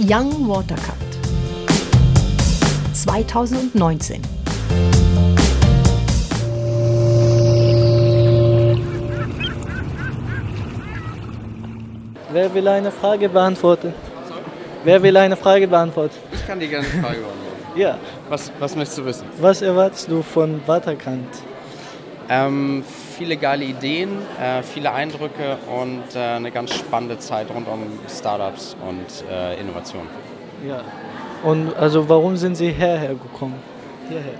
[0.00, 0.94] Young Watercut
[2.94, 4.22] 2019.
[12.32, 13.92] Wer will eine Frage beantworten?
[14.84, 16.14] Wer will eine Frage beantworten?
[16.32, 17.38] Ich kann dir gerne eine Frage beantworten.
[17.76, 17.98] Ja.
[18.28, 19.26] Was, was möchtest du wissen?
[19.40, 21.28] Was erwartest du von Waterkant?
[22.28, 22.82] Ähm,
[23.18, 24.10] viele geile Ideen,
[24.40, 30.06] äh, viele Eindrücke und äh, eine ganz spannende Zeit rund um Startups und äh, Innovation.
[30.66, 30.82] Ja.
[31.42, 33.54] Und also warum sind Sie hierher gekommen?
[34.08, 34.34] Hierher.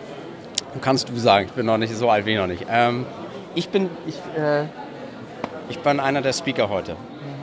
[0.81, 2.67] Kannst du sagen, ich bin noch nicht so alt wie noch nicht.
[2.71, 3.05] Ähm,
[3.55, 4.15] ich, bin, ich,
[5.69, 6.95] ich bin einer der Speaker heute.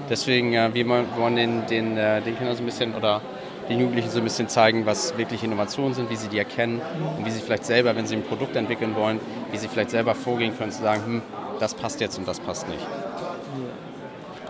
[0.10, 3.22] Deswegen, äh, wir wollen den, den, äh, den Kindern so ein bisschen oder
[3.70, 6.82] den Jugendlichen so ein bisschen zeigen, was wirklich Innovationen sind, wie sie die erkennen
[7.18, 9.20] und wie sie vielleicht selber, wenn sie ein Produkt entwickeln wollen,
[9.52, 11.22] wie sie vielleicht selber vorgehen können, zu sagen, hm,
[11.60, 12.86] das passt jetzt und das passt nicht.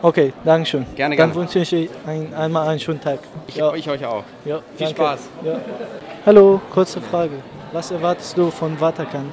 [0.02, 0.86] Okay, danke schön.
[0.96, 1.36] Gerne, Dann gerne.
[1.36, 3.20] wünsche ich ein, einmal einen schönen Tag.
[3.48, 3.74] Ich, Ja.
[3.74, 4.24] ich euch auch.
[4.44, 4.94] Ja, Viel danke.
[5.02, 5.20] Spaß.
[5.44, 5.56] Ja.
[6.26, 7.32] Hallo, kurze Frage.
[7.72, 9.32] Was erwartest du von Waterkant?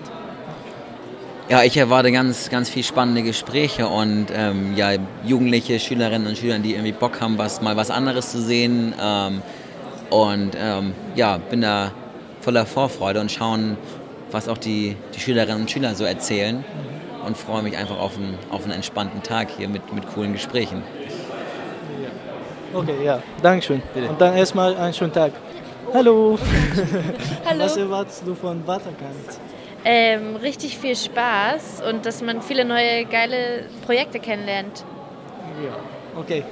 [1.53, 6.59] Ja, ich erwarte ganz, ganz viel spannende Gespräche und ähm, ja, jugendliche Schülerinnen und Schüler,
[6.59, 8.95] die irgendwie Bock haben, was, mal was anderes zu sehen.
[8.99, 9.43] Ähm,
[10.09, 11.93] und ähm, ja, bin da
[12.41, 13.77] voller Vorfreude und schauen,
[14.31, 16.65] was auch die, die Schülerinnen und Schüler so erzählen.
[17.27, 20.83] Und freue mich einfach auf einen, auf einen entspannten Tag hier mit, mit coolen Gesprächen.
[22.73, 23.83] Okay, ja, danke schön.
[24.09, 25.33] Und dann erstmal einen schönen Tag.
[25.93, 26.39] Hallo.
[27.45, 27.63] Hallo.
[27.63, 29.39] Was erwartest du von Waterkant?
[29.85, 34.85] Ähm, richtig viel Spaß und dass man viele neue geile Projekte kennenlernt.
[35.65, 36.45] Ja, okay.